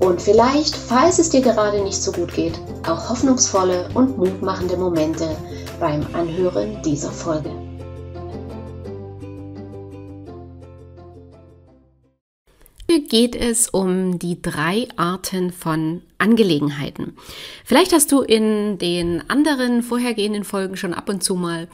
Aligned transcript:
und 0.00 0.22
vielleicht, 0.22 0.76
falls 0.76 1.18
es 1.18 1.30
dir 1.30 1.40
gerade 1.40 1.82
nicht 1.82 2.00
so 2.00 2.12
gut 2.12 2.32
geht, 2.32 2.58
auch 2.86 3.08
hoffnungsvolle 3.08 3.88
und 3.94 4.16
mutmachende 4.16 4.76
Momente 4.76 5.36
beim 5.80 6.06
Anhören 6.12 6.80
dieser 6.82 7.10
Folge. 7.10 7.50
Hier 12.90 13.06
geht 13.06 13.36
es 13.36 13.68
um 13.68 14.18
die 14.18 14.40
drei 14.40 14.88
Arten 14.96 15.52
von 15.52 16.02
Angelegenheiten. 16.16 17.16
Vielleicht 17.64 17.92
hast 17.92 18.12
du 18.12 18.22
in 18.22 18.78
den 18.78 19.28
anderen 19.28 19.82
vorhergehenden 19.82 20.44
Folgen 20.44 20.76
schon 20.76 20.94
ab 20.94 21.08
und 21.08 21.22
zu 21.22 21.34
mal 21.34 21.68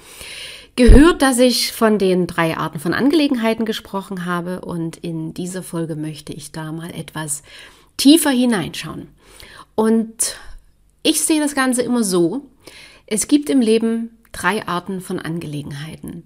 gehört, 0.76 1.22
dass 1.22 1.38
ich 1.38 1.72
von 1.72 1.98
den 1.98 2.26
drei 2.26 2.56
Arten 2.56 2.80
von 2.80 2.94
Angelegenheiten 2.94 3.64
gesprochen 3.64 4.24
habe 4.24 4.62
und 4.62 4.96
in 4.96 5.34
dieser 5.34 5.62
Folge 5.62 5.94
möchte 5.94 6.32
ich 6.32 6.50
da 6.50 6.72
mal 6.72 6.90
etwas 6.90 7.42
tiefer 7.96 8.30
hineinschauen. 8.30 9.08
Und 9.74 10.36
ich 11.02 11.20
sehe 11.20 11.40
das 11.40 11.54
Ganze 11.54 11.82
immer 11.82 12.04
so, 12.04 12.46
es 13.06 13.28
gibt 13.28 13.50
im 13.50 13.60
Leben 13.60 14.18
drei 14.32 14.66
Arten 14.66 15.00
von 15.00 15.18
Angelegenheiten. 15.18 16.24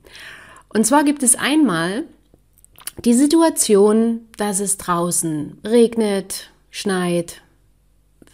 Und 0.69 0.87
zwar 0.87 1.05
gibt 1.05 1.23
es 1.23 1.37
einmal 1.37 2.05
die 3.05 3.15
Situation, 3.15 4.21
dass 4.37 4.61
es 4.61 4.77
draußen 4.77 5.59
regnet, 5.65 6.51
schneit, 6.71 7.43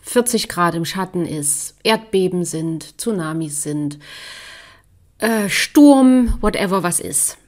40 0.02 0.48
Grad 0.48 0.74
im 0.74 0.84
Schatten 0.84 1.24
ist, 1.24 1.76
Erdbeben 1.82 2.44
sind, 2.44 2.98
Tsunamis 2.98 3.62
sind, 3.62 3.98
äh, 5.18 5.48
Sturm, 5.48 6.36
whatever 6.40 6.82
was 6.82 7.00
ist. 7.00 7.38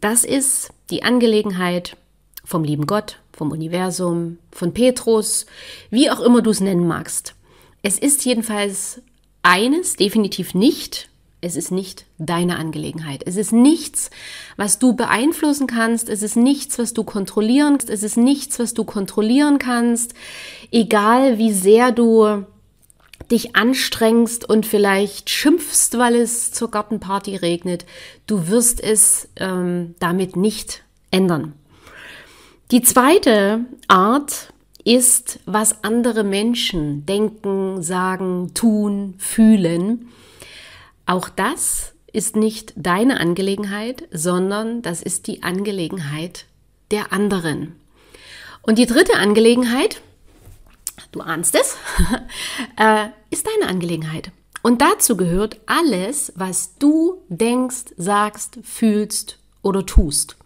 Das 0.00 0.24
ist 0.24 0.72
die 0.90 1.04
Angelegenheit 1.04 1.96
vom 2.44 2.64
lieben 2.64 2.86
Gott, 2.86 3.18
vom 3.42 3.50
Universum, 3.50 4.38
von 4.52 4.72
Petrus, 4.72 5.46
wie 5.90 6.12
auch 6.12 6.20
immer 6.20 6.42
du 6.42 6.50
es 6.50 6.60
nennen 6.60 6.86
magst. 6.86 7.34
Es 7.82 7.98
ist 7.98 8.24
jedenfalls 8.24 9.02
eines 9.42 9.96
definitiv 9.96 10.54
nicht, 10.54 11.08
es 11.40 11.56
ist 11.56 11.72
nicht 11.72 12.06
deine 12.18 12.54
Angelegenheit. 12.54 13.24
Es 13.26 13.34
ist 13.34 13.52
nichts, 13.52 14.10
was 14.56 14.78
du 14.78 14.92
beeinflussen 14.92 15.66
kannst. 15.66 16.08
Es 16.08 16.22
ist 16.22 16.36
nichts, 16.36 16.78
was 16.78 16.94
du 16.94 17.02
kontrollieren 17.02 17.78
kannst. 17.78 17.90
Es 17.90 18.04
ist 18.04 18.16
nichts, 18.16 18.60
was 18.60 18.74
du 18.74 18.84
kontrollieren 18.84 19.58
kannst. 19.58 20.14
Egal 20.70 21.38
wie 21.38 21.52
sehr 21.52 21.90
du 21.90 22.44
dich 23.32 23.56
anstrengst 23.56 24.48
und 24.48 24.66
vielleicht 24.66 25.30
schimpfst, 25.30 25.98
weil 25.98 26.14
es 26.14 26.52
zur 26.52 26.70
Gartenparty 26.70 27.34
regnet, 27.34 27.86
du 28.28 28.46
wirst 28.46 28.80
es 28.80 29.28
ähm, 29.34 29.96
damit 29.98 30.36
nicht 30.36 30.84
ändern. 31.10 31.54
Die 32.72 32.80
zweite 32.80 33.66
Art 33.86 34.54
ist, 34.82 35.40
was 35.44 35.84
andere 35.84 36.24
Menschen 36.24 37.04
denken, 37.04 37.82
sagen, 37.82 38.54
tun, 38.54 39.12
fühlen. 39.18 40.08
Auch 41.04 41.28
das 41.28 41.92
ist 42.14 42.34
nicht 42.34 42.72
deine 42.76 43.20
Angelegenheit, 43.20 44.08
sondern 44.10 44.80
das 44.80 45.02
ist 45.02 45.26
die 45.26 45.42
Angelegenheit 45.42 46.46
der 46.90 47.12
anderen. 47.12 47.76
Und 48.62 48.78
die 48.78 48.86
dritte 48.86 49.16
Angelegenheit, 49.16 50.00
du 51.12 51.20
ahnst 51.20 51.54
es, 51.54 51.76
äh, 52.78 53.08
ist 53.28 53.46
deine 53.46 53.70
Angelegenheit. 53.70 54.30
Und 54.62 54.80
dazu 54.80 55.18
gehört 55.18 55.60
alles, 55.66 56.32
was 56.36 56.78
du 56.78 57.20
denkst, 57.28 57.92
sagst, 57.98 58.60
fühlst 58.62 59.36
oder 59.60 59.84
tust. 59.84 60.36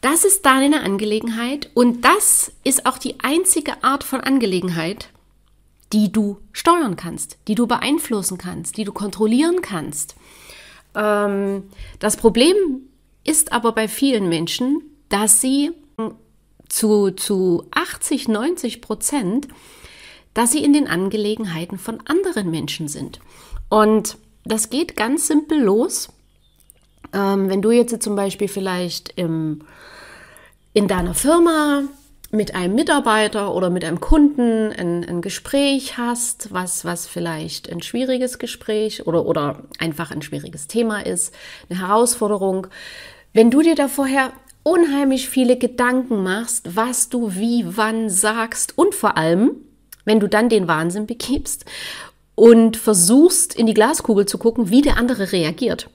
Das 0.00 0.24
ist 0.24 0.46
deine 0.46 0.82
Angelegenheit 0.82 1.70
und 1.74 2.04
das 2.04 2.52
ist 2.62 2.86
auch 2.86 2.98
die 2.98 3.16
einzige 3.20 3.82
Art 3.82 4.04
von 4.04 4.20
Angelegenheit, 4.20 5.10
die 5.92 6.12
du 6.12 6.38
steuern 6.52 6.96
kannst, 6.96 7.38
die 7.48 7.54
du 7.54 7.66
beeinflussen 7.66 8.38
kannst, 8.38 8.76
die 8.76 8.84
du 8.84 8.92
kontrollieren 8.92 9.60
kannst. 9.60 10.14
Ähm, 10.94 11.64
das 11.98 12.16
Problem 12.16 12.56
ist 13.24 13.52
aber 13.52 13.72
bei 13.72 13.88
vielen 13.88 14.28
Menschen, 14.28 14.82
dass 15.08 15.40
sie 15.40 15.72
zu, 16.68 17.10
zu 17.12 17.66
80, 17.70 18.28
90 18.28 18.80
Prozent, 18.80 19.48
dass 20.34 20.52
sie 20.52 20.62
in 20.62 20.72
den 20.72 20.86
Angelegenheiten 20.86 21.78
von 21.78 22.00
anderen 22.06 22.50
Menschen 22.50 22.88
sind. 22.88 23.20
Und 23.68 24.18
das 24.44 24.70
geht 24.70 24.96
ganz 24.96 25.26
simpel 25.26 25.60
los. 25.60 26.08
Ähm, 27.12 27.48
wenn 27.48 27.62
du 27.62 27.70
jetzt 27.70 28.02
zum 28.02 28.16
Beispiel 28.16 28.48
vielleicht 28.48 29.12
im, 29.16 29.62
in 30.72 30.88
deiner 30.88 31.14
Firma 31.14 31.84
mit 32.30 32.54
einem 32.54 32.74
Mitarbeiter 32.74 33.54
oder 33.54 33.70
mit 33.70 33.84
einem 33.84 34.00
Kunden 34.00 34.70
ein, 34.72 35.04
ein, 35.04 35.22
Gespräch 35.22 35.96
hast, 35.96 36.52
was, 36.52 36.84
was 36.84 37.06
vielleicht 37.06 37.72
ein 37.72 37.82
schwieriges 37.82 38.38
Gespräch 38.38 39.06
oder, 39.06 39.24
oder 39.24 39.62
einfach 39.78 40.10
ein 40.10 40.20
schwieriges 40.20 40.66
Thema 40.66 41.06
ist, 41.06 41.34
eine 41.70 41.80
Herausforderung, 41.80 42.66
wenn 43.32 43.50
du 43.50 43.62
dir 43.62 43.74
da 43.74 43.88
vorher 43.88 44.32
unheimlich 44.62 45.30
viele 45.30 45.56
Gedanken 45.56 46.22
machst, 46.22 46.76
was 46.76 47.08
du 47.08 47.34
wie, 47.34 47.64
wann 47.66 48.10
sagst 48.10 48.76
und 48.76 48.94
vor 48.94 49.16
allem, 49.16 49.52
wenn 50.04 50.20
du 50.20 50.28
dann 50.28 50.50
den 50.50 50.68
Wahnsinn 50.68 51.06
begibst 51.06 51.64
und 52.34 52.76
versuchst 52.76 53.54
in 53.54 53.66
die 53.66 53.74
Glaskugel 53.74 54.26
zu 54.26 54.36
gucken, 54.36 54.68
wie 54.68 54.82
der 54.82 54.98
andere 54.98 55.32
reagiert 55.32 55.88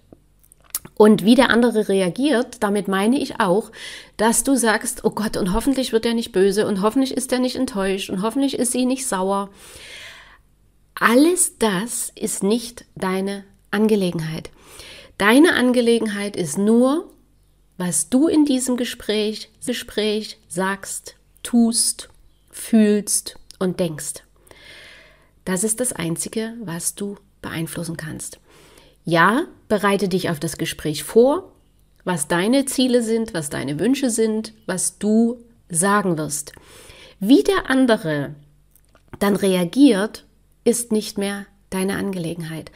und 0.96 1.26
wie 1.26 1.36
der 1.36 1.50
andere 1.50 1.90
reagiert, 1.90 2.58
damit 2.62 2.88
meine 2.88 3.20
ich 3.20 3.40
auch, 3.40 3.72
dass 4.18 4.44
du 4.44 4.56
sagst, 4.56 5.04
oh 5.04 5.10
Gott, 5.10 5.38
und 5.38 5.54
hoffentlich 5.54 5.92
wird 5.92 6.06
er 6.06 6.14
nicht 6.14 6.32
böse 6.32 6.68
und 6.68 6.82
hoffentlich 6.82 7.16
ist 7.16 7.32
er 7.32 7.40
nicht 7.40 7.56
enttäuscht 7.56 8.10
und 8.10 8.22
hoffentlich 8.22 8.58
ist 8.58 8.72
sie 8.72 8.86
nicht 8.86 9.08
sauer. 9.08 9.50
Alles 10.96 11.58
das 11.58 12.12
ist 12.16 12.44
nicht 12.44 12.86
deine 12.96 13.44
Angelegenheit. 13.72 14.52
Deine 15.18 15.54
Angelegenheit 15.54 16.36
ist 16.36 16.58
nur, 16.58 17.10
was 17.78 18.10
du 18.10 18.28
in 18.28 18.46
diesem 18.46 18.78
Gespräch, 18.78 19.50
Gespräch 19.66 20.38
sagst, 20.48 21.16
tust, 21.42 22.10
fühlst 22.52 23.36
und 23.60 23.80
denkst. 23.80 24.24
Das 25.46 25.64
ist 25.64 25.80
das 25.80 25.92
Einzige, 25.92 26.54
was 26.64 26.96
du 26.96 27.18
beeinflussen 27.42 27.98
kannst. 27.98 28.40
Ja, 29.06 29.46
bereite 29.74 30.08
dich 30.08 30.30
auf 30.30 30.40
das 30.40 30.60
Gespräch 30.60 31.04
vor, 31.04 31.52
was 32.04 32.28
deine 32.28 32.66
Ziele 32.66 33.02
sind, 33.02 33.34
was 33.34 33.50
deine 33.50 33.80
Wünsche 33.80 34.12
sind, 34.12 34.54
was 34.68 35.00
du 35.00 35.40
sagen 35.68 36.16
wirst. 36.20 36.54
Wie 37.20 37.42
der 37.42 37.72
andere 37.72 38.36
dann 39.18 39.36
reagiert, 39.36 40.26
ist 40.64 40.92
nicht 40.92 41.18
mehr 41.18 41.48
deine 41.72 41.96
Angelegenheit. 41.96 42.72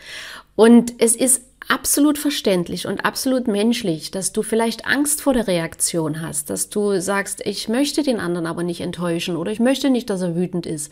Und 0.55 0.91
es 0.97 1.15
ist 1.15 1.43
absolut 1.67 2.17
verständlich 2.17 2.87
und 2.87 3.05
absolut 3.05 3.47
menschlich, 3.47 4.09
dass 4.09 4.33
du 4.33 4.41
vielleicht 4.41 4.87
Angst 4.87 5.21
vor 5.21 5.33
der 5.33 5.45
Reaktion 5.45 6.23
hast, 6.23 6.49
dass 6.49 6.69
du 6.69 6.99
sagst, 6.99 7.45
ich 7.45 7.69
möchte 7.69 8.01
den 8.01 8.19
anderen 8.19 8.47
aber 8.47 8.63
nicht 8.63 8.81
enttäuschen 8.81 9.37
oder 9.37 9.51
ich 9.51 9.59
möchte 9.59 9.91
nicht, 9.91 10.09
dass 10.09 10.23
er 10.23 10.35
wütend 10.35 10.65
ist. 10.65 10.91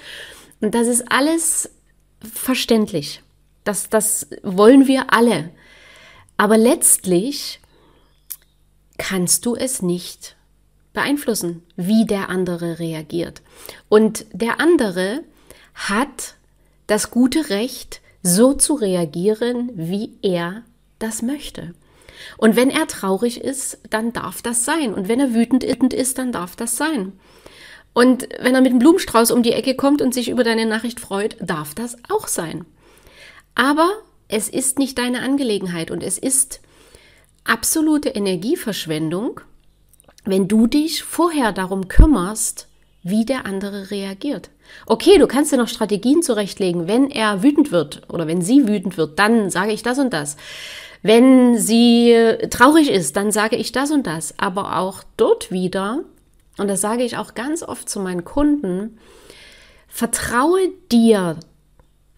Und 0.61 0.75
das 0.75 0.85
ist 0.85 1.11
alles 1.11 1.71
verständlich. 2.19 3.23
Das, 3.63 3.89
das 3.89 4.27
wollen 4.43 4.85
wir 4.85 5.11
alle. 5.11 5.49
Aber 6.37 6.57
letztlich 6.57 7.59
kannst 8.97 9.45
du 9.45 9.55
es 9.55 9.81
nicht 9.81 10.35
beeinflussen, 10.93 11.63
wie 11.75 12.05
der 12.05 12.29
andere 12.29 12.79
reagiert. 12.79 13.41
Und 13.89 14.25
der 14.31 14.59
andere 14.59 15.23
hat 15.73 16.35
das 16.87 17.11
gute 17.11 17.49
Recht, 17.49 18.01
so 18.23 18.53
zu 18.53 18.73
reagieren, 18.73 19.69
wie 19.75 20.17
er 20.21 20.63
das 20.99 21.21
möchte. 21.21 21.75
Und 22.37 22.55
wenn 22.55 22.69
er 22.69 22.87
traurig 22.87 23.41
ist, 23.41 23.77
dann 23.89 24.13
darf 24.13 24.41
das 24.41 24.65
sein. 24.65 24.93
Und 24.93 25.07
wenn 25.07 25.19
er 25.19 25.33
wütend 25.33 25.63
ist, 25.63 26.17
dann 26.17 26.31
darf 26.31 26.55
das 26.55 26.77
sein. 26.77 27.13
Und 27.93 28.27
wenn 28.39 28.55
er 28.55 28.61
mit 28.61 28.71
einem 28.71 28.79
Blumenstrauß 28.79 29.31
um 29.31 29.43
die 29.43 29.53
Ecke 29.53 29.75
kommt 29.75 30.01
und 30.01 30.13
sich 30.13 30.29
über 30.29 30.43
deine 30.43 30.65
Nachricht 30.65 30.99
freut, 30.99 31.37
darf 31.39 31.75
das 31.75 31.97
auch 32.09 32.27
sein. 32.27 32.65
Aber 33.53 33.89
es 34.27 34.49
ist 34.49 34.79
nicht 34.79 34.97
deine 34.97 35.21
Angelegenheit 35.21 35.91
und 35.91 36.03
es 36.03 36.17
ist 36.17 36.61
absolute 37.43 38.09
Energieverschwendung, 38.09 39.41
wenn 40.25 40.47
du 40.47 40.67
dich 40.67 41.03
vorher 41.03 41.51
darum 41.51 41.87
kümmerst, 41.87 42.67
wie 43.03 43.23
der 43.23 43.45
andere 43.45 43.91
reagiert. 43.91 44.49
Okay, 44.87 45.19
du 45.19 45.27
kannst 45.27 45.51
dir 45.51 45.57
noch 45.57 45.67
Strategien 45.67 46.23
zurechtlegen. 46.23 46.87
Wenn 46.87 47.11
er 47.11 47.43
wütend 47.43 47.71
wird 47.71 48.01
oder 48.09 48.25
wenn 48.25 48.41
sie 48.41 48.67
wütend 48.67 48.97
wird, 48.97 49.19
dann 49.19 49.51
sage 49.51 49.71
ich 49.71 49.83
das 49.83 49.99
und 49.99 50.11
das. 50.11 50.37
Wenn 51.03 51.55
sie 51.59 52.15
traurig 52.49 52.89
ist, 52.89 53.15
dann 53.15 53.31
sage 53.31 53.57
ich 53.57 53.71
das 53.71 53.91
und 53.91 54.07
das. 54.07 54.33
Aber 54.39 54.79
auch 54.79 55.03
dort 55.17 55.51
wieder, 55.51 55.99
und 56.57 56.67
das 56.67 56.81
sage 56.81 57.03
ich 57.03 57.15
auch 57.17 57.35
ganz 57.35 57.61
oft 57.61 57.87
zu 57.87 57.99
meinen 57.99 58.25
Kunden, 58.25 58.97
vertraue 59.87 60.69
dir, 60.91 61.37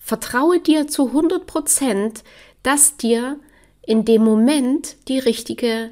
vertraue 0.08 0.62
dir 0.62 0.88
zu 0.88 1.08
100 1.08 1.46
Prozent, 1.46 2.24
dass 2.64 2.96
dir 2.96 3.42
in 3.82 4.06
dem 4.06 4.24
Moment 4.24 4.96
die 5.10 5.20
richtige 5.20 5.92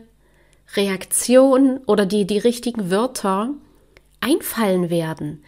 Reaktion 0.77 1.81
oder 1.85 2.05
die, 2.05 2.25
die 2.25 2.37
richtigen 2.37 2.89
Wörter 2.89 3.49
einfallen 4.21 4.89
werden. 4.89 5.43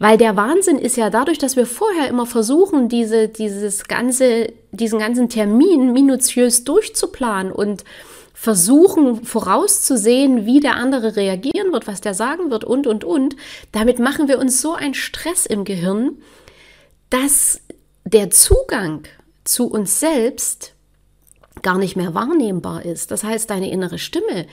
Weil 0.00 0.18
der 0.18 0.34
Wahnsinn 0.34 0.78
ist 0.78 0.96
ja 0.96 1.08
dadurch, 1.08 1.38
dass 1.38 1.54
wir 1.54 1.66
vorher 1.66 2.08
immer 2.08 2.26
versuchen, 2.26 2.88
diese, 2.88 3.28
dieses 3.28 3.84
ganze, 3.84 4.52
diesen 4.72 4.98
ganzen 4.98 5.28
Termin 5.28 5.92
minutiös 5.92 6.64
durchzuplanen 6.64 7.52
und 7.52 7.84
versuchen 8.34 9.24
vorauszusehen, 9.24 10.46
wie 10.46 10.58
der 10.58 10.74
andere 10.74 11.14
reagieren 11.14 11.72
wird, 11.72 11.86
was 11.86 12.00
der 12.00 12.14
sagen 12.14 12.50
wird 12.50 12.64
und, 12.64 12.88
und, 12.88 13.04
und. 13.04 13.36
Damit 13.70 14.00
machen 14.00 14.26
wir 14.26 14.40
uns 14.40 14.60
so 14.60 14.74
einen 14.74 14.94
Stress 14.94 15.46
im 15.46 15.64
Gehirn, 15.64 16.18
dass 17.08 17.60
der 18.12 18.30
Zugang 18.30 19.04
zu 19.44 19.66
uns 19.70 20.00
selbst 20.00 20.74
gar 21.62 21.78
nicht 21.78 21.96
mehr 21.96 22.14
wahrnehmbar 22.14 22.84
ist. 22.84 23.10
Das 23.10 23.24
heißt, 23.24 23.50
deine 23.50 23.70
innere 23.70 23.98
Stimme, 23.98 24.46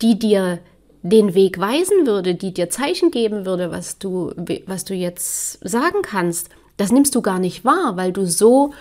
die 0.00 0.18
dir 0.18 0.60
den 1.02 1.34
Weg 1.34 1.58
weisen 1.58 2.06
würde, 2.06 2.34
die 2.34 2.54
dir 2.54 2.70
Zeichen 2.70 3.10
geben 3.10 3.44
würde, 3.44 3.70
was 3.70 3.98
du, 3.98 4.32
was 4.66 4.84
du 4.84 4.94
jetzt 4.94 5.58
sagen 5.66 6.02
kannst, 6.02 6.48
das 6.76 6.92
nimmst 6.92 7.14
du 7.14 7.22
gar 7.22 7.38
nicht 7.38 7.64
wahr, 7.64 7.96
weil 7.96 8.12
du 8.12 8.26
so, 8.26 8.72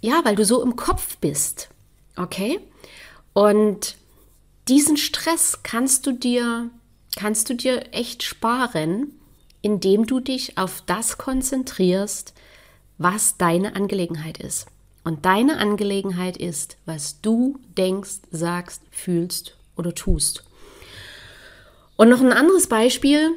ja, 0.00 0.20
weil 0.24 0.36
du 0.36 0.44
so 0.44 0.62
im 0.62 0.76
Kopf 0.76 1.18
bist. 1.18 1.68
Okay? 2.16 2.60
Und 3.34 3.96
diesen 4.68 4.96
Stress 4.96 5.62
kannst 5.62 6.06
du 6.06 6.12
dir, 6.12 6.70
kannst 7.16 7.50
du 7.50 7.54
dir 7.54 7.92
echt 7.92 8.22
sparen, 8.22 9.12
indem 9.62 10.06
du 10.06 10.20
dich 10.20 10.56
auf 10.56 10.82
das 10.86 11.18
konzentrierst, 11.18 12.32
was 13.00 13.38
deine 13.38 13.74
Angelegenheit 13.76 14.38
ist. 14.38 14.66
Und 15.04 15.24
deine 15.24 15.56
Angelegenheit 15.56 16.36
ist, 16.36 16.76
was 16.84 17.22
du 17.22 17.58
denkst, 17.78 18.20
sagst, 18.30 18.82
fühlst 18.90 19.56
oder 19.74 19.94
tust. 19.94 20.44
Und 21.96 22.10
noch 22.10 22.20
ein 22.20 22.34
anderes 22.34 22.66
Beispiel 22.66 23.30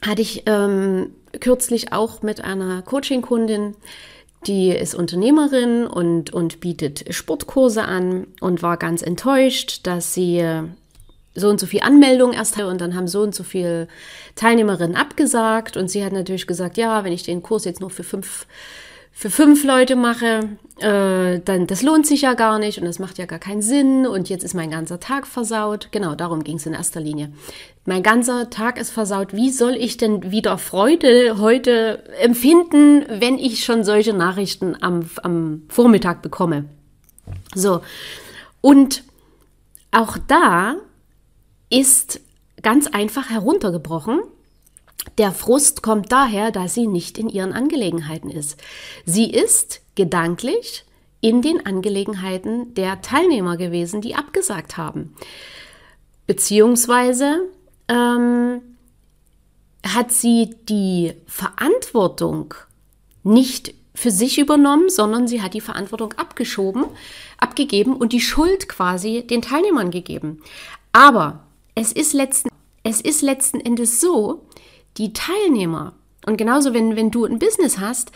hatte 0.00 0.22
ich 0.22 0.44
ähm, 0.46 1.10
kürzlich 1.40 1.92
auch 1.92 2.22
mit 2.22 2.42
einer 2.42 2.80
Coaching-Kundin, 2.80 3.76
die 4.46 4.70
ist 4.70 4.94
Unternehmerin 4.94 5.86
und, 5.86 6.32
und 6.32 6.60
bietet 6.60 7.14
Sportkurse 7.14 7.84
an 7.84 8.26
und 8.40 8.62
war 8.62 8.78
ganz 8.78 9.02
enttäuscht, 9.02 9.80
dass 9.86 10.14
sie 10.14 10.42
so 11.34 11.48
und 11.48 11.58
so 11.58 11.66
viel 11.66 11.82
Anmeldungen 11.82 12.34
erst 12.34 12.58
und 12.60 12.80
dann 12.80 12.94
haben 12.94 13.08
so 13.08 13.22
und 13.22 13.34
so 13.34 13.42
viele 13.42 13.88
Teilnehmerinnen 14.36 14.96
abgesagt 14.96 15.76
und 15.76 15.90
sie 15.90 16.04
hat 16.04 16.12
natürlich 16.12 16.46
gesagt, 16.46 16.76
ja, 16.76 17.04
wenn 17.04 17.12
ich 17.12 17.24
den 17.24 17.42
Kurs 17.42 17.64
jetzt 17.64 17.80
nur 17.80 17.90
für 17.90 18.04
fünf 18.04 18.46
für 19.16 19.30
fünf 19.30 19.62
Leute 19.62 19.94
mache, 19.94 20.48
äh, 20.80 21.38
dann 21.38 21.68
das 21.68 21.82
lohnt 21.82 22.04
sich 22.04 22.22
ja 22.22 22.34
gar 22.34 22.58
nicht 22.58 22.78
und 22.78 22.84
das 22.84 22.98
macht 22.98 23.16
ja 23.16 23.26
gar 23.26 23.38
keinen 23.38 23.62
Sinn 23.62 24.08
und 24.08 24.28
jetzt 24.28 24.42
ist 24.42 24.54
mein 24.54 24.72
ganzer 24.72 24.98
Tag 24.98 25.28
versaut. 25.28 25.88
Genau, 25.92 26.16
darum 26.16 26.42
ging 26.42 26.56
es 26.56 26.66
in 26.66 26.72
erster 26.72 27.00
Linie. 27.00 27.32
Mein 27.86 28.02
ganzer 28.02 28.50
Tag 28.50 28.76
ist 28.76 28.90
versaut. 28.90 29.32
Wie 29.32 29.50
soll 29.50 29.76
ich 29.76 29.98
denn 29.98 30.32
wieder 30.32 30.58
Freude 30.58 31.38
heute 31.38 32.02
empfinden, 32.20 33.04
wenn 33.08 33.38
ich 33.38 33.64
schon 33.64 33.84
solche 33.84 34.14
Nachrichten 34.14 34.76
am, 34.80 35.08
am 35.22 35.62
Vormittag 35.68 36.20
bekomme? 36.20 36.64
So, 37.54 37.82
und 38.60 39.04
auch 39.92 40.18
da 40.26 40.74
ist 41.74 42.20
ganz 42.62 42.86
einfach 42.86 43.30
heruntergebrochen 43.30 44.20
der 45.18 45.32
Frust 45.32 45.82
kommt 45.82 46.10
daher, 46.10 46.50
dass 46.50 46.74
sie 46.74 46.86
nicht 46.86 47.18
in 47.18 47.28
ihren 47.28 47.52
Angelegenheiten 47.52 48.30
ist. 48.30 48.60
Sie 49.04 49.30
ist 49.30 49.80
gedanklich 49.94 50.84
in 51.20 51.40
den 51.40 51.64
Angelegenheiten 51.64 52.74
der 52.74 53.00
Teilnehmer 53.00 53.56
gewesen, 53.56 54.00
die 54.00 54.14
abgesagt 54.14 54.76
haben. 54.76 55.14
Beziehungsweise 56.26 57.42
ähm, 57.88 58.60
hat 59.86 60.10
sie 60.10 60.56
die 60.68 61.12
Verantwortung 61.26 62.54
nicht 63.22 63.74
für 63.94 64.10
sich 64.10 64.38
übernommen, 64.38 64.88
sondern 64.88 65.28
sie 65.28 65.40
hat 65.40 65.54
die 65.54 65.60
Verantwortung 65.60 66.14
abgeschoben, 66.14 66.84
abgegeben 67.38 67.94
und 67.94 68.12
die 68.12 68.20
Schuld 68.20 68.68
quasi 68.68 69.24
den 69.24 69.42
Teilnehmern 69.42 69.90
gegeben. 69.90 70.42
Aber 70.92 71.43
es 71.74 71.92
ist 71.92 72.12
letzten, 72.12 72.48
es 72.82 73.00
ist 73.00 73.22
letzten 73.22 73.60
Endes 73.60 74.00
so, 74.00 74.46
die 74.96 75.12
Teilnehmer, 75.12 75.94
und 76.26 76.36
genauso 76.36 76.72
wenn, 76.74 76.96
wenn 76.96 77.10
du 77.10 77.24
ein 77.24 77.38
Business 77.38 77.78
hast, 77.78 78.12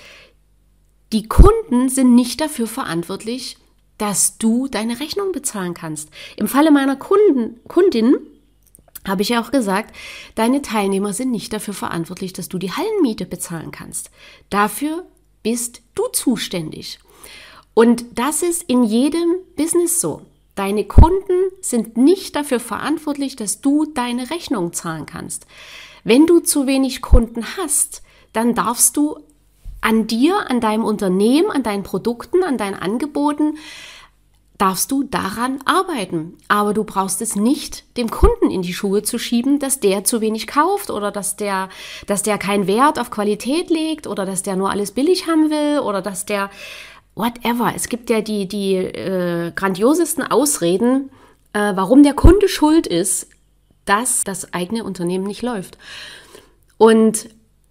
die 1.13 1.27
Kunden 1.27 1.89
sind 1.89 2.15
nicht 2.15 2.41
dafür 2.41 2.67
verantwortlich, 2.67 3.57
dass 3.97 4.39
du 4.39 4.69
deine 4.69 5.01
Rechnung 5.01 5.33
bezahlen 5.33 5.75
kannst. 5.75 6.11
Im 6.37 6.47
Falle 6.49 6.71
meiner 6.71 6.97
Kunden, 6.97 7.61
Kundin 7.67 8.17
habe 9.07 9.23
ich 9.23 9.31
ja 9.31 9.43
auch 9.43 9.51
gesagt, 9.51 9.95
deine 10.35 10.63
Teilnehmer 10.63 11.13
sind 11.13 11.31
nicht 11.31 11.53
dafür 11.53 11.75
verantwortlich, 11.75 12.33
dass 12.33 12.49
du 12.49 12.59
die 12.59 12.73
Hallenmiete 12.73 13.27
bezahlen 13.27 13.71
kannst. 13.71 14.11
Dafür 14.51 15.07
bist 15.43 15.83
du 15.95 16.07
zuständig. 16.13 16.99
Und 17.75 18.05
das 18.15 18.43
ist 18.43 18.65
in 18.65 18.85
jedem 18.85 19.37
Business 19.57 20.01
so. 20.01 20.23
Deine 20.59 20.83
Kunden 20.83 21.53
sind 21.61 21.97
nicht 21.97 22.35
dafür 22.35 22.59
verantwortlich, 22.59 23.37
dass 23.37 23.61
du 23.61 23.85
deine 23.85 24.29
Rechnung 24.29 24.73
zahlen 24.73 25.07
kannst. 25.07 25.47
Wenn 26.03 26.27
du 26.27 26.41
zu 26.41 26.67
wenig 26.67 27.01
Kunden 27.01 27.45
hast, 27.57 28.03
dann 28.33 28.57
darfst 28.57 28.97
du 28.97 29.21
an 29.81 30.09
dir, 30.09 30.51
an 30.51 30.61
deinem 30.61 30.83
Unternehmen, 30.83 31.53
an 31.53 31.63
deinen 31.63 31.85
Produkten, 31.85 32.43
an 32.43 32.59
deinen 32.59 32.75
Angeboten, 32.75 33.57
darfst 34.59 34.91
du 34.91 35.05
daran 35.05 35.61
arbeiten. 35.65 36.37
Aber 36.49 36.75
du 36.75 36.83
brauchst 36.83 37.23
es 37.23 37.37
nicht 37.37 37.97
dem 37.97 38.11
Kunden 38.11 38.51
in 38.51 38.63
die 38.63 38.75
Schuhe 38.75 39.05
zu 39.05 39.17
schieben, 39.17 39.61
dass 39.61 39.79
der 39.79 40.03
zu 40.03 40.21
wenig 40.21 40.49
kauft 40.49 40.91
oder 40.91 41.13
dass 41.13 41.37
der, 41.37 41.69
dass 42.09 42.25
der 42.25 42.37
keinen 42.37 42.67
Wert 42.67 42.99
auf 42.99 43.13
Qualität 43.13 43.71
legt 43.71 44.09
oder 44.09 44.27
dass 44.27 44.43
der 44.43 44.57
nur 44.57 44.71
alles 44.71 44.91
billig 44.91 45.29
haben 45.29 45.51
will 45.51 45.79
oder 45.79 46.03
dass 46.03 46.27
der 46.27 46.51
whatever. 47.19 47.73
Es 47.75 47.89
gibt 47.89 48.09
ja 48.09 48.23
die, 48.23 48.49
die 48.49 48.77
äh, 48.77 49.53
grandiosesten 49.55 50.23
Ausreden, 50.23 51.11
äh, 51.53 51.73
warum 51.75 52.03
der 52.03 52.15
Kunde 52.15 52.49
schuld 52.49 52.87
ist 52.87 53.27
dass 53.89 54.23
das 54.23 54.53
eigene 54.53 54.85
Unternehmen 54.85 55.27
nicht 55.27 55.43
läuft. 55.43 55.79
Und 56.77 57.31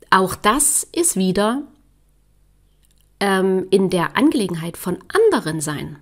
auch 0.10 0.36
das 0.36 0.84
ist 0.84 1.16
wieder 1.16 1.62
ähm, 3.20 3.68
in 3.70 3.89
der 3.89 4.18
Angelegenheit 4.18 4.77
von 4.77 4.98
anderen 5.10 5.62
sein. 5.62 5.98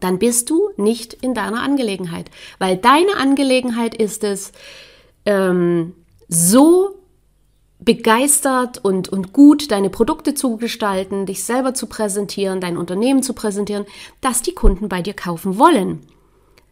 Dann 0.00 0.18
bist 0.18 0.50
du 0.50 0.70
nicht 0.76 1.14
in 1.14 1.34
deiner 1.34 1.62
Angelegenheit, 1.62 2.30
weil 2.58 2.76
deine 2.76 3.16
Angelegenheit 3.16 3.94
ist 3.94 4.24
es, 4.24 4.52
ähm, 5.26 5.94
so 6.28 6.99
begeistert 7.80 8.78
und, 8.78 9.08
und 9.08 9.32
gut 9.32 9.70
deine 9.70 9.90
Produkte 9.90 10.34
zu 10.34 10.56
gestalten, 10.58 11.26
dich 11.26 11.44
selber 11.44 11.74
zu 11.74 11.86
präsentieren, 11.86 12.60
dein 12.60 12.76
Unternehmen 12.76 13.22
zu 13.22 13.32
präsentieren, 13.32 13.86
dass 14.20 14.42
die 14.42 14.54
Kunden 14.54 14.88
bei 14.88 15.02
dir 15.02 15.14
kaufen 15.14 15.58
wollen. 15.58 16.00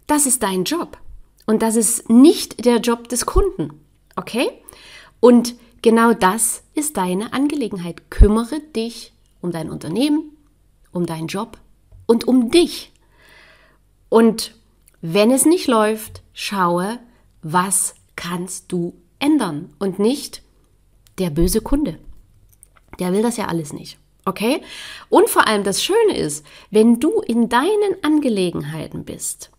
Das 0.06 0.26
ist 0.26 0.42
dein 0.42 0.64
Job. 0.64 0.98
Und 1.46 1.62
das 1.62 1.76
ist 1.76 2.10
nicht 2.10 2.66
der 2.66 2.76
Job 2.76 3.08
des 3.08 3.24
Kunden. 3.24 3.80
Okay? 4.16 4.50
Und 5.18 5.54
genau 5.80 6.12
das 6.12 6.62
ist 6.74 6.98
deine 6.98 7.32
Angelegenheit. 7.32 8.10
Kümmere 8.10 8.60
dich 8.60 9.14
um 9.40 9.50
dein 9.50 9.70
Unternehmen, 9.70 10.36
um 10.92 11.06
deinen 11.06 11.28
Job 11.28 11.58
und 12.06 12.28
um 12.28 12.50
dich. 12.50 12.92
Und 14.10 14.54
wenn 15.00 15.30
es 15.30 15.46
nicht 15.46 15.68
läuft, 15.68 16.22
schaue, 16.34 16.98
was 17.42 17.94
kannst 18.14 18.70
du 18.72 18.94
ändern 19.18 19.72
und 19.78 19.98
nicht 19.98 20.42
der 21.18 21.30
böse 21.30 21.60
Kunde. 21.60 21.98
Der 22.98 23.12
will 23.12 23.22
das 23.22 23.36
ja 23.36 23.46
alles 23.46 23.72
nicht. 23.72 23.98
Okay? 24.24 24.62
Und 25.08 25.30
vor 25.30 25.46
allem 25.46 25.64
das 25.64 25.82
Schöne 25.82 26.16
ist, 26.16 26.44
wenn 26.70 27.00
du 27.00 27.20
in 27.20 27.48
deinen 27.48 28.02
Angelegenheiten 28.02 29.04
bist, 29.04 29.50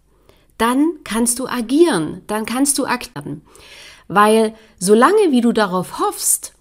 dann 0.57 0.91
kannst 1.03 1.39
du 1.39 1.47
agieren, 1.47 2.21
dann 2.27 2.45
kannst 2.45 2.77
du 2.77 2.85
agieren. 2.85 3.41
Weil 4.07 4.53
solange 4.77 5.31
wie 5.31 5.41
du 5.41 5.53
darauf 5.53 5.99
hoffst, 5.99 6.53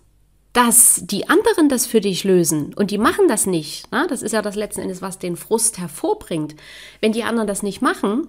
dass 0.53 1.03
die 1.05 1.29
anderen 1.29 1.69
das 1.69 1.87
für 1.87 2.01
dich 2.01 2.25
lösen 2.25 2.75
und 2.75 2.91
die 2.91 2.99
machen 2.99 3.29
das 3.29 3.47
nicht, 3.47 3.87
na, 3.91 4.07
das 4.07 4.23
ist 4.23 4.33
ja 4.33 4.43
das 4.43 4.57
letzten 4.57 4.81
Endes, 4.81 5.03
was 5.03 5.19
den 5.19 5.37
Frust 5.37 5.79
hervorbringt. 5.79 6.57
Wenn 7.01 7.13
die 7.13 7.25
anderen 7.25 7.47
das 7.47 7.63
nicht 7.63 7.83
machen, 7.83 8.29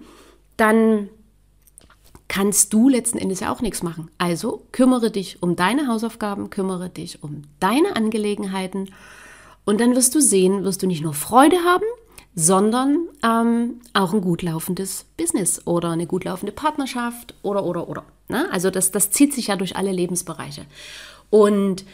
dann, 0.56 1.08
kannst 2.30 2.72
du 2.72 2.88
letzten 2.88 3.18
Endes 3.18 3.40
ja 3.40 3.52
auch 3.52 3.60
nichts 3.60 3.82
machen. 3.82 4.08
Also 4.16 4.62
kümmere 4.70 5.10
dich 5.10 5.42
um 5.42 5.56
deine 5.56 5.88
Hausaufgaben, 5.88 6.48
kümmere 6.48 6.88
dich 6.88 7.24
um 7.24 7.42
deine 7.58 7.96
Angelegenheiten 7.96 8.90
und 9.64 9.80
dann 9.80 9.96
wirst 9.96 10.14
du 10.14 10.20
sehen, 10.20 10.62
wirst 10.62 10.80
du 10.82 10.86
nicht 10.86 11.02
nur 11.02 11.12
Freude 11.12 11.56
haben, 11.64 11.84
sondern 12.36 13.08
ähm, 13.24 13.80
auch 13.94 14.14
ein 14.14 14.20
gut 14.20 14.42
laufendes 14.42 15.06
Business 15.16 15.66
oder 15.66 15.90
eine 15.90 16.06
gut 16.06 16.22
laufende 16.22 16.52
Partnerschaft 16.52 17.34
oder, 17.42 17.64
oder, 17.64 17.88
oder. 17.88 18.04
Ne? 18.28 18.48
Also 18.52 18.70
das, 18.70 18.92
das 18.92 19.10
zieht 19.10 19.34
sich 19.34 19.48
ja 19.48 19.56
durch 19.56 19.74
alle 19.74 19.90
Lebensbereiche. 19.90 20.66
Und 21.30 21.84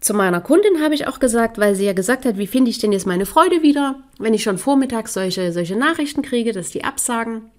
zu 0.00 0.12
meiner 0.12 0.42
Kundin 0.42 0.82
habe 0.82 0.94
ich 0.94 1.06
auch 1.06 1.18
gesagt, 1.18 1.56
weil 1.56 1.74
sie 1.74 1.86
ja 1.86 1.94
gesagt 1.94 2.26
hat, 2.26 2.36
wie 2.36 2.46
finde 2.46 2.70
ich 2.70 2.78
denn 2.78 2.92
jetzt 2.92 3.06
meine 3.06 3.24
Freude 3.24 3.62
wieder, 3.62 4.02
wenn 4.18 4.34
ich 4.34 4.42
schon 4.42 4.58
vormittags 4.58 5.14
solche, 5.14 5.50
solche 5.50 5.76
Nachrichten 5.76 6.20
kriege, 6.20 6.52
dass 6.52 6.68
die 6.68 6.84
absagen. 6.84 7.50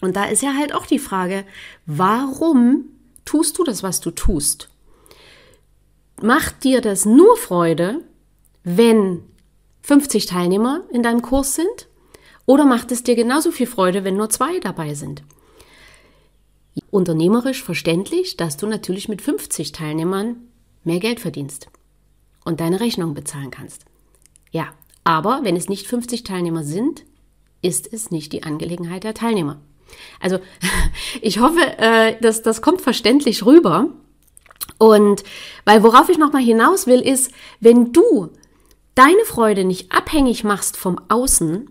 Und 0.00 0.16
da 0.16 0.24
ist 0.24 0.42
ja 0.42 0.54
halt 0.54 0.74
auch 0.74 0.86
die 0.86 0.98
Frage, 0.98 1.44
warum 1.86 2.84
tust 3.24 3.58
du 3.58 3.64
das, 3.64 3.82
was 3.82 4.00
du 4.00 4.10
tust? 4.10 4.68
Macht 6.20 6.64
dir 6.64 6.80
das 6.80 7.04
nur 7.04 7.36
Freude, 7.36 8.00
wenn 8.64 9.22
50 9.82 10.26
Teilnehmer 10.26 10.84
in 10.90 11.02
deinem 11.02 11.22
Kurs 11.22 11.54
sind? 11.54 11.88
Oder 12.46 12.64
macht 12.64 12.92
es 12.92 13.02
dir 13.02 13.14
genauso 13.14 13.50
viel 13.50 13.66
Freude, 13.66 14.04
wenn 14.04 14.16
nur 14.16 14.30
zwei 14.30 14.58
dabei 14.60 14.94
sind? 14.94 15.22
Unternehmerisch 16.90 17.62
verständlich, 17.62 18.36
dass 18.36 18.56
du 18.56 18.66
natürlich 18.66 19.08
mit 19.08 19.20
50 19.20 19.72
Teilnehmern 19.72 20.36
mehr 20.84 21.00
Geld 21.00 21.20
verdienst 21.20 21.68
und 22.44 22.60
deine 22.60 22.80
Rechnung 22.80 23.14
bezahlen 23.14 23.50
kannst. 23.50 23.84
Ja, 24.50 24.68
aber 25.04 25.40
wenn 25.42 25.56
es 25.56 25.68
nicht 25.68 25.86
50 25.86 26.22
Teilnehmer 26.22 26.64
sind, 26.64 27.04
ist 27.60 27.92
es 27.92 28.10
nicht 28.10 28.32
die 28.32 28.42
Angelegenheit 28.42 29.04
der 29.04 29.14
Teilnehmer. 29.14 29.60
Also 30.20 30.38
ich 31.20 31.38
hoffe, 31.40 31.60
äh, 31.78 32.16
dass 32.20 32.42
das 32.42 32.62
kommt 32.62 32.80
verständlich 32.80 33.44
rüber. 33.44 33.88
Und 34.78 35.24
weil 35.64 35.82
worauf 35.82 36.08
ich 36.08 36.18
nochmal 36.18 36.42
hinaus 36.42 36.86
will, 36.86 37.00
ist, 37.00 37.32
wenn 37.60 37.92
du 37.92 38.30
deine 38.94 39.24
Freude 39.24 39.64
nicht 39.64 39.92
abhängig 39.92 40.44
machst 40.44 40.76
vom 40.76 41.00
Außen, 41.08 41.70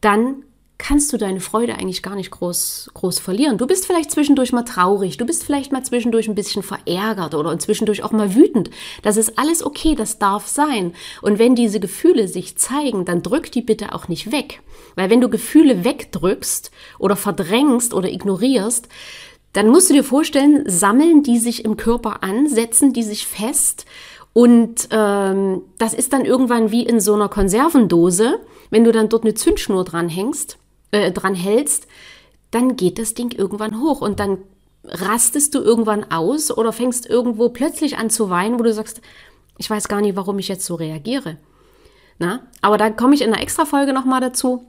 dann 0.00 0.44
kannst 0.78 1.12
du 1.12 1.16
deine 1.16 1.40
Freude 1.40 1.74
eigentlich 1.74 2.02
gar 2.02 2.14
nicht 2.14 2.30
groß, 2.30 2.90
groß 2.94 3.18
verlieren. 3.18 3.58
Du 3.58 3.66
bist 3.66 3.84
vielleicht 3.84 4.12
zwischendurch 4.12 4.52
mal 4.52 4.62
traurig, 4.62 5.16
du 5.16 5.26
bist 5.26 5.42
vielleicht 5.42 5.72
mal 5.72 5.82
zwischendurch 5.82 6.28
ein 6.28 6.36
bisschen 6.36 6.62
verärgert 6.62 7.34
oder 7.34 7.58
zwischendurch 7.58 8.04
auch 8.04 8.12
mal 8.12 8.34
wütend. 8.36 8.70
Das 9.02 9.16
ist 9.16 9.38
alles 9.38 9.64
okay, 9.64 9.96
das 9.96 10.18
darf 10.18 10.46
sein. 10.46 10.94
Und 11.20 11.38
wenn 11.40 11.56
diese 11.56 11.80
Gefühle 11.80 12.28
sich 12.28 12.56
zeigen, 12.56 13.04
dann 13.04 13.22
drück 13.22 13.50
die 13.50 13.60
bitte 13.60 13.92
auch 13.92 14.06
nicht 14.06 14.30
weg. 14.30 14.62
Weil 14.94 15.10
wenn 15.10 15.20
du 15.20 15.28
Gefühle 15.28 15.84
wegdrückst 15.84 16.70
oder 16.98 17.16
verdrängst 17.16 17.92
oder 17.92 18.08
ignorierst, 18.08 18.88
dann 19.52 19.68
musst 19.68 19.90
du 19.90 19.94
dir 19.94 20.04
vorstellen, 20.04 20.62
sammeln 20.66 21.24
die 21.24 21.38
sich 21.38 21.64
im 21.64 21.76
Körper 21.76 22.22
an, 22.22 22.48
setzen 22.48 22.92
die 22.92 23.02
sich 23.02 23.26
fest 23.26 23.84
und 24.32 24.88
ähm, 24.92 25.62
das 25.78 25.94
ist 25.94 26.12
dann 26.12 26.24
irgendwann 26.24 26.70
wie 26.70 26.84
in 26.84 27.00
so 27.00 27.14
einer 27.14 27.28
Konservendose, 27.28 28.38
wenn 28.70 28.84
du 28.84 28.92
dann 28.92 29.08
dort 29.08 29.24
eine 29.24 29.34
Zündschnur 29.34 29.84
dranhängst 29.84 30.58
äh, 30.90 31.12
dran 31.12 31.34
hältst, 31.34 31.86
dann 32.50 32.76
geht 32.76 32.98
das 32.98 33.14
Ding 33.14 33.32
irgendwann 33.32 33.80
hoch 33.80 34.00
und 34.00 34.20
dann 34.20 34.38
rastest 34.84 35.54
du 35.54 35.60
irgendwann 35.60 36.10
aus 36.10 36.50
oder 36.50 36.72
fängst 36.72 37.06
irgendwo 37.06 37.50
plötzlich 37.50 37.98
an 37.98 38.10
zu 38.10 38.30
weinen, 38.30 38.58
wo 38.58 38.62
du 38.62 38.72
sagst, 38.72 39.00
ich 39.58 39.68
weiß 39.68 39.88
gar 39.88 40.00
nicht, 40.00 40.16
warum 40.16 40.38
ich 40.38 40.48
jetzt 40.48 40.64
so 40.64 40.76
reagiere. 40.76 41.36
Na? 42.18 42.46
Aber 42.62 42.78
da 42.78 42.90
komme 42.90 43.14
ich 43.14 43.22
in 43.22 43.32
einer 43.32 43.42
extra 43.42 43.64
Folge 43.64 43.92
nochmal 43.92 44.20
dazu. 44.20 44.64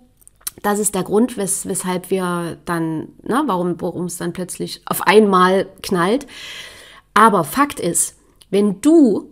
Das 0.61 0.79
ist 0.79 0.93
der 0.93 1.03
Grund, 1.03 1.37
wes 1.37 1.67
weshalb 1.67 2.09
wir 2.09 2.57
dann, 2.65 3.09
na, 3.23 3.43
warum 3.47 4.05
es 4.05 4.17
dann 4.17 4.33
plötzlich 4.33 4.81
auf 4.85 5.07
einmal 5.07 5.67
knallt. 5.81 6.27
Aber 7.13 7.43
Fakt 7.43 7.79
ist, 7.79 8.17
wenn 8.49 8.81
du 8.81 9.31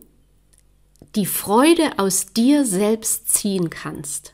die 1.15 1.25
Freude 1.25 1.98
aus 1.98 2.27
dir 2.27 2.65
selbst 2.65 3.29
ziehen 3.29 3.70
kannst, 3.70 4.34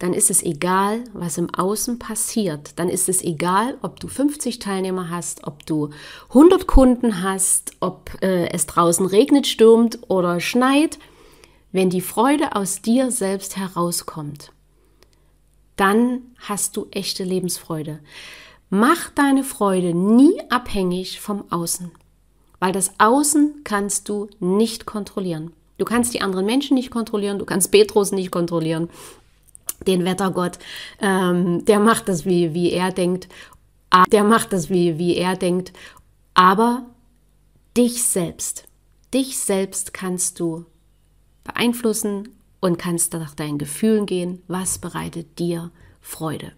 dann 0.00 0.14
ist 0.14 0.30
es 0.30 0.42
egal, 0.42 1.04
was 1.12 1.36
im 1.36 1.54
Außen 1.54 1.98
passiert. 1.98 2.72
Dann 2.78 2.88
ist 2.88 3.10
es 3.10 3.22
egal, 3.22 3.76
ob 3.82 4.00
du 4.00 4.08
50 4.08 4.58
Teilnehmer 4.58 5.10
hast, 5.10 5.46
ob 5.46 5.66
du 5.66 5.90
100 6.28 6.66
Kunden 6.66 7.22
hast, 7.22 7.72
ob 7.80 8.10
äh, 8.22 8.48
es 8.48 8.64
draußen 8.64 9.04
regnet, 9.04 9.46
stürmt 9.46 9.98
oder 10.08 10.40
schneit. 10.40 10.98
Wenn 11.70 11.90
die 11.90 12.00
Freude 12.00 12.56
aus 12.56 12.80
dir 12.80 13.10
selbst 13.10 13.58
herauskommt, 13.58 14.52
dann 15.76 16.22
hast 16.38 16.78
du 16.78 16.86
echte 16.90 17.22
Lebensfreude. 17.22 18.00
Mach 18.70 19.10
deine 19.10 19.44
Freude 19.44 19.94
nie 19.94 20.40
abhängig 20.48 21.20
vom 21.20 21.44
Außen, 21.52 21.90
weil 22.58 22.72
das 22.72 22.92
Außen 22.96 23.64
kannst 23.64 24.08
du 24.08 24.28
nicht 24.40 24.86
kontrollieren. 24.86 25.52
Du 25.76 25.84
kannst 25.84 26.12
die 26.12 26.20
anderen 26.20 26.44
Menschen 26.44 26.74
nicht 26.74 26.90
kontrollieren, 26.90 27.38
du 27.38 27.46
kannst 27.46 27.70
Petrus 27.70 28.12
nicht 28.12 28.30
kontrollieren, 28.30 28.90
den 29.86 30.04
Wettergott, 30.04 30.58
ähm, 31.00 31.64
der 31.64 31.80
macht 31.80 32.08
das, 32.08 32.24
wie, 32.24 32.54
wie 32.54 32.72
er 32.72 32.92
denkt, 32.92 33.28
der 34.12 34.24
macht 34.24 34.52
das, 34.52 34.70
wie, 34.70 34.98
wie 34.98 35.16
er 35.16 35.36
denkt, 35.36 35.72
aber 36.34 36.84
dich 37.76 38.04
selbst, 38.04 38.64
dich 39.12 39.38
selbst 39.38 39.92
kannst 39.92 40.38
du 40.38 40.64
beeinflussen 41.44 42.28
und 42.60 42.78
kannst 42.78 43.14
nach 43.14 43.34
deinen 43.34 43.58
Gefühlen 43.58 44.06
gehen, 44.06 44.42
was 44.46 44.78
bereitet 44.78 45.38
dir 45.38 45.70
Freude. 46.00 46.52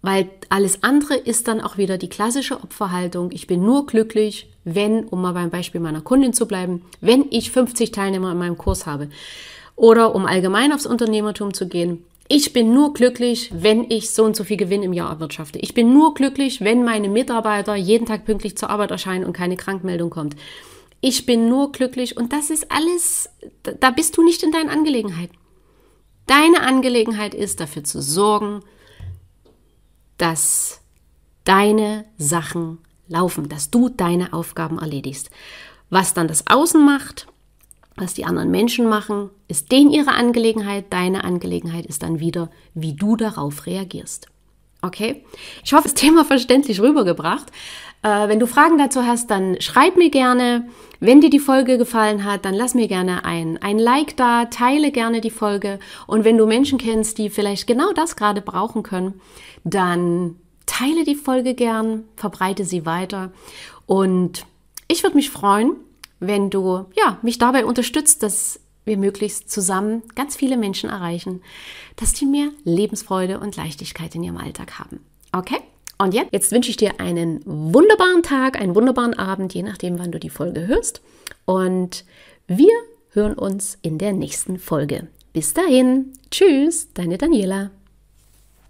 Weil 0.00 0.30
alles 0.48 0.82
andere 0.82 1.16
ist 1.16 1.48
dann 1.48 1.60
auch 1.60 1.76
wieder 1.76 1.98
die 1.98 2.08
klassische 2.08 2.62
Opferhaltung. 2.62 3.32
Ich 3.32 3.46
bin 3.46 3.64
nur 3.64 3.86
glücklich, 3.86 4.48
wenn, 4.64 5.04
um 5.04 5.22
mal 5.22 5.32
beim 5.32 5.50
Beispiel 5.50 5.80
meiner 5.80 6.02
Kundin 6.02 6.32
zu 6.32 6.46
bleiben, 6.46 6.82
wenn 7.00 7.26
ich 7.30 7.50
50 7.50 7.90
Teilnehmer 7.90 8.32
in 8.32 8.38
meinem 8.38 8.58
Kurs 8.58 8.86
habe. 8.86 9.08
Oder 9.78 10.12
um 10.16 10.26
allgemein 10.26 10.72
aufs 10.72 10.86
Unternehmertum 10.86 11.54
zu 11.54 11.68
gehen. 11.68 12.04
Ich 12.26 12.52
bin 12.52 12.74
nur 12.74 12.92
glücklich, 12.94 13.52
wenn 13.54 13.88
ich 13.90 14.10
so 14.10 14.24
und 14.24 14.34
so 14.34 14.42
viel 14.42 14.56
Gewinn 14.56 14.82
im 14.82 14.92
Jahr 14.92 15.08
erwirtschafte. 15.08 15.60
Ich 15.60 15.72
bin 15.72 15.94
nur 15.94 16.14
glücklich, 16.14 16.60
wenn 16.60 16.84
meine 16.84 17.08
Mitarbeiter 17.08 17.76
jeden 17.76 18.04
Tag 18.04 18.24
pünktlich 18.24 18.58
zur 18.58 18.70
Arbeit 18.70 18.90
erscheinen 18.90 19.24
und 19.24 19.34
keine 19.34 19.56
Krankmeldung 19.56 20.10
kommt. 20.10 20.34
Ich 21.00 21.26
bin 21.26 21.48
nur 21.48 21.70
glücklich 21.70 22.16
und 22.16 22.32
das 22.32 22.50
ist 22.50 22.72
alles, 22.72 23.30
da 23.62 23.92
bist 23.92 24.16
du 24.16 24.24
nicht 24.24 24.42
in 24.42 24.50
deinen 24.50 24.68
Angelegenheiten. 24.68 25.36
Deine 26.26 26.62
Angelegenheit 26.62 27.32
ist 27.32 27.60
dafür 27.60 27.84
zu 27.84 28.02
sorgen, 28.02 28.62
dass 30.18 30.80
deine 31.44 32.04
Sachen 32.18 32.78
laufen, 33.06 33.48
dass 33.48 33.70
du 33.70 33.88
deine 33.88 34.32
Aufgaben 34.32 34.80
erledigst. 34.80 35.30
Was 35.88 36.14
dann 36.14 36.26
das 36.26 36.48
Außen 36.48 36.84
macht, 36.84 37.28
was 38.00 38.14
die 38.14 38.24
anderen 38.24 38.50
Menschen 38.50 38.88
machen, 38.88 39.30
ist 39.48 39.72
denen 39.72 39.90
ihre 39.90 40.12
Angelegenheit. 40.12 40.86
Deine 40.90 41.24
Angelegenheit 41.24 41.86
ist 41.86 42.02
dann 42.02 42.20
wieder, 42.20 42.50
wie 42.74 42.94
du 42.94 43.16
darauf 43.16 43.66
reagierst. 43.66 44.28
Okay? 44.82 45.24
Ich 45.64 45.72
hoffe, 45.72 45.84
das 45.84 45.94
Thema 45.94 46.24
verständlich 46.24 46.80
rübergebracht. 46.80 47.46
Äh, 48.02 48.28
wenn 48.28 48.38
du 48.38 48.46
Fragen 48.46 48.78
dazu 48.78 49.04
hast, 49.04 49.30
dann 49.30 49.60
schreib 49.60 49.96
mir 49.96 50.10
gerne. 50.10 50.68
Wenn 51.00 51.20
dir 51.20 51.30
die 51.30 51.40
Folge 51.40 51.78
gefallen 51.78 52.24
hat, 52.24 52.44
dann 52.44 52.54
lass 52.54 52.74
mir 52.74 52.88
gerne 52.88 53.24
ein, 53.24 53.58
ein 53.60 53.78
Like 53.78 54.16
da, 54.16 54.46
teile 54.46 54.92
gerne 54.92 55.20
die 55.20 55.30
Folge. 55.30 55.78
Und 56.06 56.24
wenn 56.24 56.38
du 56.38 56.46
Menschen 56.46 56.78
kennst, 56.78 57.18
die 57.18 57.30
vielleicht 57.30 57.66
genau 57.66 57.92
das 57.92 58.16
gerade 58.16 58.40
brauchen 58.40 58.82
können, 58.82 59.20
dann 59.64 60.36
teile 60.66 61.04
die 61.04 61.14
Folge 61.14 61.54
gern, 61.54 62.04
verbreite 62.16 62.64
sie 62.64 62.86
weiter. 62.86 63.32
Und 63.86 64.44
ich 64.86 65.02
würde 65.02 65.16
mich 65.16 65.30
freuen, 65.30 65.72
wenn 66.20 66.50
du 66.50 66.86
ja, 66.96 67.18
mich 67.22 67.38
dabei 67.38 67.64
unterstützt, 67.64 68.22
dass 68.22 68.60
wir 68.84 68.96
möglichst 68.96 69.50
zusammen 69.50 70.02
ganz 70.14 70.34
viele 70.36 70.56
Menschen 70.56 70.90
erreichen, 70.90 71.42
dass 71.96 72.12
die 72.12 72.26
mehr 72.26 72.48
Lebensfreude 72.64 73.38
und 73.38 73.56
Leichtigkeit 73.56 74.14
in 74.14 74.24
ihrem 74.24 74.38
Alltag 74.38 74.78
haben. 74.78 75.00
Okay? 75.32 75.58
Und 75.98 76.14
jetzt, 76.14 76.32
jetzt 76.32 76.52
wünsche 76.52 76.70
ich 76.70 76.76
dir 76.76 77.00
einen 77.00 77.40
wunderbaren 77.44 78.22
Tag, 78.22 78.60
einen 78.60 78.74
wunderbaren 78.74 79.14
Abend, 79.14 79.52
je 79.52 79.62
nachdem, 79.62 79.98
wann 79.98 80.12
du 80.12 80.20
die 80.20 80.30
Folge 80.30 80.66
hörst. 80.66 81.02
Und 81.44 82.04
wir 82.46 82.72
hören 83.10 83.34
uns 83.34 83.78
in 83.82 83.98
der 83.98 84.12
nächsten 84.12 84.58
Folge. 84.58 85.08
Bis 85.32 85.54
dahin. 85.54 86.12
Tschüss, 86.30 86.92
deine 86.94 87.18
Daniela. 87.18 87.70